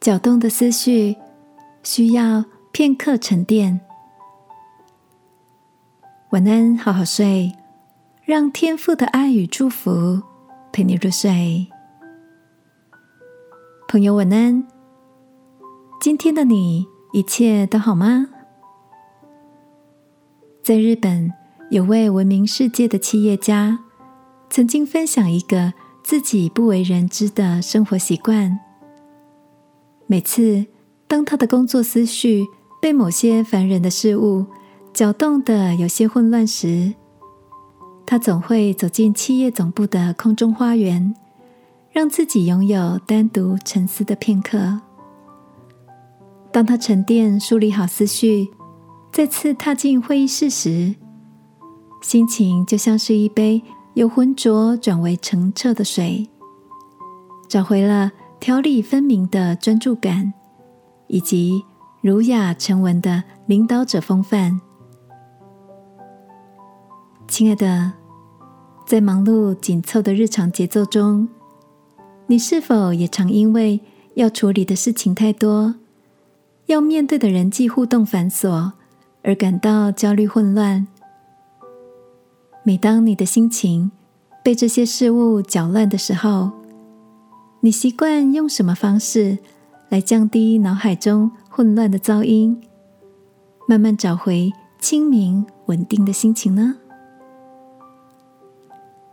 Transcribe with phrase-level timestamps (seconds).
[0.00, 1.14] 搅动的思绪
[1.82, 2.42] 需要
[2.72, 3.78] 片刻沉淀。
[6.30, 7.52] 晚安，好好睡，
[8.24, 10.22] 让天父的爱与祝福
[10.72, 11.66] 陪你入睡。
[13.88, 14.66] 朋友，晚安。
[16.00, 18.26] 今天的你一切都好吗？
[20.62, 21.30] 在日本，
[21.68, 23.80] 有位闻名世界的企业家，
[24.48, 28.58] 曾经分享一个自己不为人知的生活习惯。
[30.10, 30.66] 每次
[31.06, 32.44] 当他的工作思绪
[32.82, 34.44] 被某些烦人的事物
[34.92, 36.92] 搅动的有些混乱时，
[38.04, 41.14] 他总会走进企业总部的空中花园，
[41.92, 44.80] 让自己拥有单独沉思的片刻。
[46.50, 48.50] 当他沉淀、梳理好思绪，
[49.12, 50.92] 再次踏进会议室时，
[52.02, 53.62] 心情就像是一杯
[53.94, 56.28] 由浑浊转为澄澈的水，
[57.48, 58.10] 找回了
[58.40, 60.32] 条理分明的专注感，
[61.08, 61.62] 以及
[62.00, 64.58] 儒雅沉稳的领导者风范。
[67.28, 67.92] 亲爱的，
[68.86, 71.28] 在忙碌紧凑的日常节奏中，
[72.28, 73.78] 你是否也常因为
[74.14, 75.74] 要处理的事情太多，
[76.64, 78.72] 要面对的人际互动繁琐
[79.22, 80.88] 而感到焦虑混乱？
[82.62, 83.92] 每当你的心情
[84.42, 86.52] 被这些事物搅乱的时候，
[87.62, 89.38] 你习惯用什么方式
[89.90, 92.58] 来降低脑海中混乱的噪音，
[93.68, 96.76] 慢慢找回清明稳定的心情呢？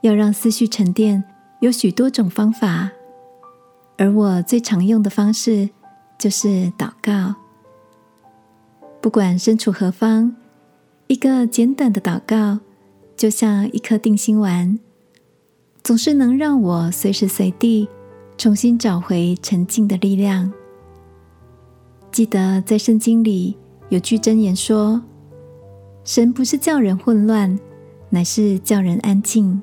[0.00, 1.22] 要让思绪沉淀，
[1.60, 2.90] 有许多种方法，
[3.96, 5.70] 而我最常用的方式
[6.18, 7.36] 就是祷告。
[9.00, 10.34] 不管身处何方，
[11.06, 12.58] 一个简短的祷告，
[13.16, 14.80] 就像一颗定心丸，
[15.84, 17.88] 总是能让我随时随地
[18.42, 20.52] 重新找回沉静的力量。
[22.10, 23.56] 记得在圣经里
[23.88, 25.00] 有句箴言说
[26.02, 27.56] ：“神不是叫人混乱，
[28.10, 29.62] 乃是叫人安静。”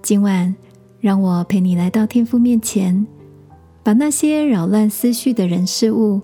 [0.00, 0.54] 今晚，
[1.00, 3.04] 让我陪你来到天父面前，
[3.82, 6.20] 把那些扰乱思绪的人事物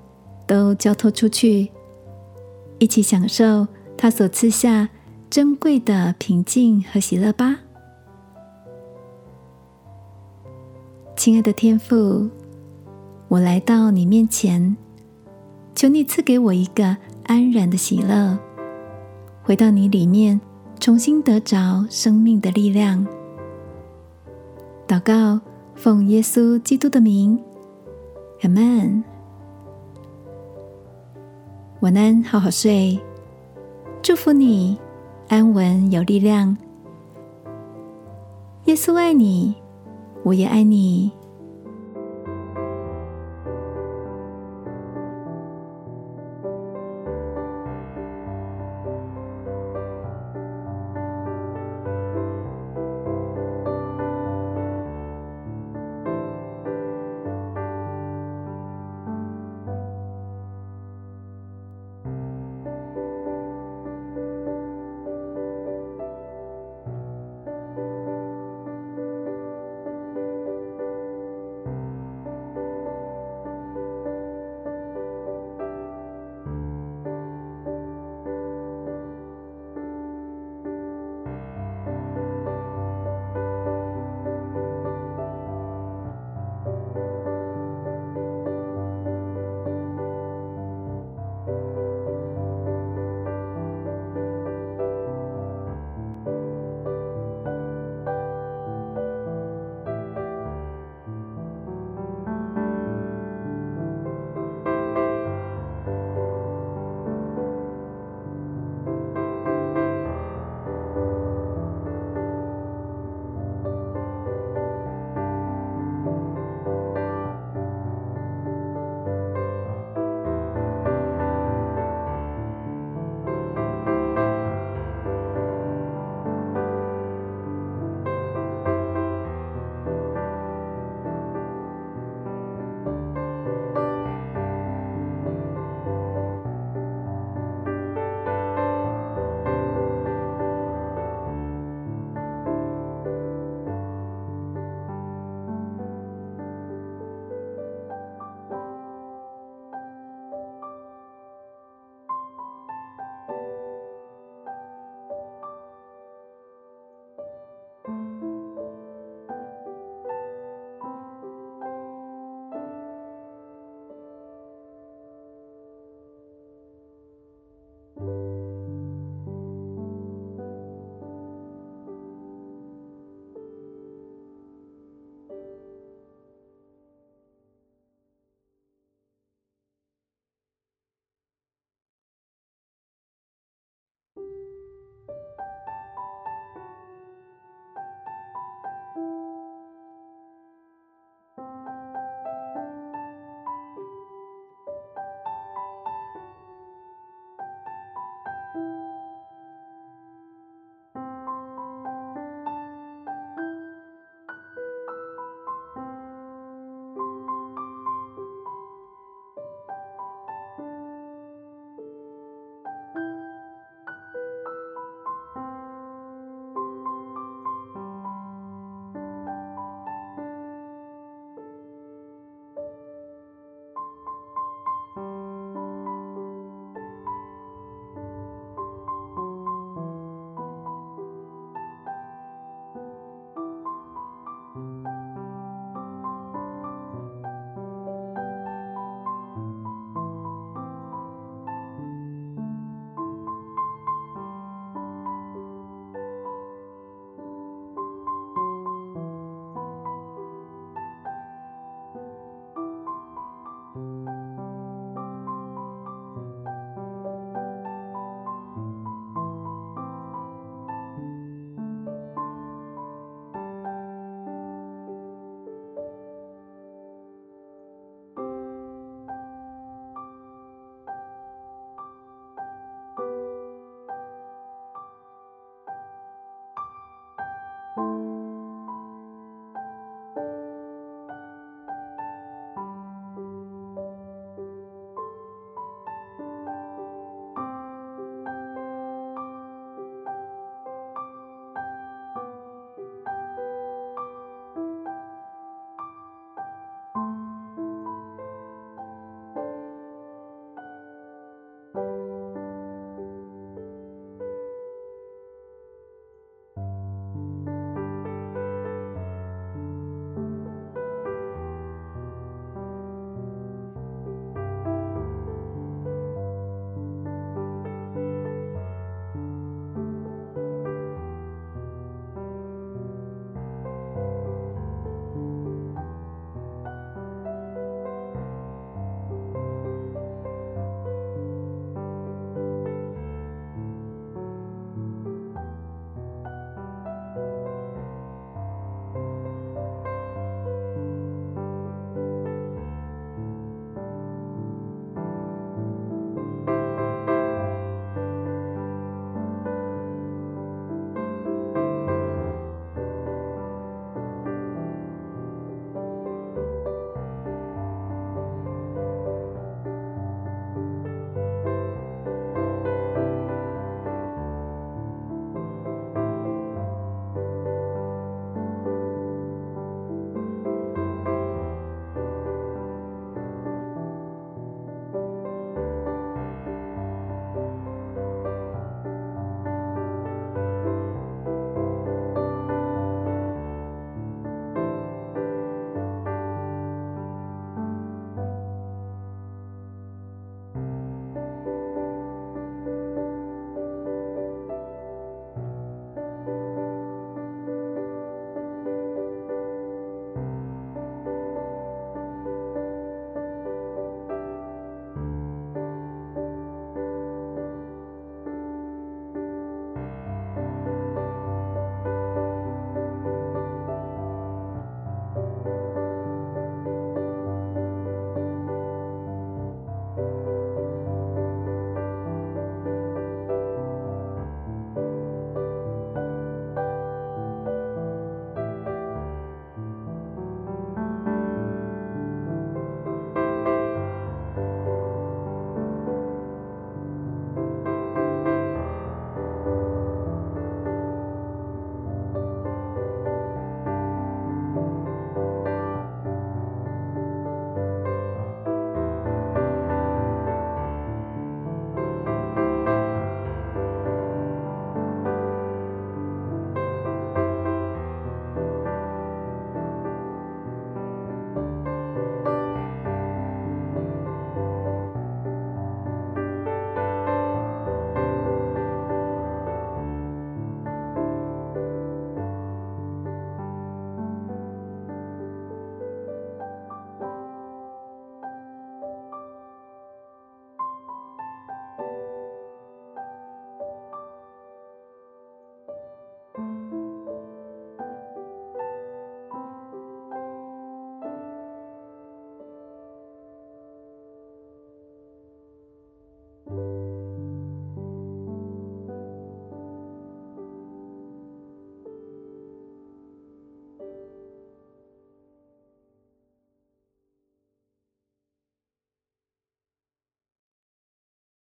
[0.47, 1.73] 都交托出去，
[2.79, 3.67] 一起享受
[3.99, 4.89] 他所赐下
[5.29, 7.66] 珍贵的平静和喜乐吧。
[11.17, 12.29] 亲爱的天父，
[13.29, 14.77] 我来到你面前，
[15.75, 16.95] 求你赐给我一个
[17.25, 18.39] 安然的喜乐，
[19.43, 20.39] 回到你里面，
[20.79, 23.05] 重新得着生命的力量。
[24.87, 25.41] 祷告，
[25.75, 27.43] 奉耶稣基督的名，
[28.43, 29.03] 阿门。
[31.81, 33.01] 晚安，好好睡，
[34.03, 34.79] 祝福你
[35.29, 36.55] 安稳有力量。
[38.67, 39.55] 耶稣爱你，
[40.27, 41.26] 我也爱你。